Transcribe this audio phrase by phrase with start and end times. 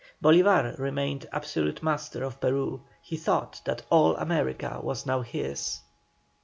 [0.19, 2.81] Bolívar remained absolute master of Peru.
[3.03, 5.81] He thought that all America was now his.